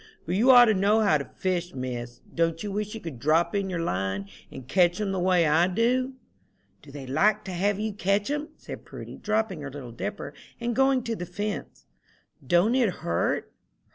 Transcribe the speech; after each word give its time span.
But 0.25 0.33
you 0.33 0.49
ought 0.49 0.65
to 0.65 0.73
know 0.73 1.01
how 1.01 1.19
to 1.19 1.25
fish, 1.25 1.75
Miss. 1.75 2.21
Don't 2.33 2.63
you 2.63 2.71
wish 2.71 2.95
you 2.95 2.99
could 2.99 3.19
drop 3.19 3.53
in 3.53 3.69
your 3.69 3.81
line, 3.83 4.27
and 4.51 4.67
catch 4.67 4.99
'em 4.99 5.11
the 5.11 5.19
way 5.19 5.45
I 5.45 5.67
do?" 5.67 6.13
"Do 6.81 6.89
they 6.89 7.05
like 7.05 7.43
to 7.43 7.51
have 7.51 7.79
you 7.79 7.93
catch 7.93 8.31
'em?" 8.31 8.47
said 8.57 8.83
Prudy, 8.83 9.17
dropping 9.19 9.61
her 9.61 9.69
little 9.69 9.91
dipper, 9.91 10.33
and 10.59 10.75
going 10.75 11.03
to 11.03 11.15
the 11.15 11.27
fence; 11.27 11.85
"don't 12.43 12.73
it 12.73 12.89
hurt?" 12.89 13.53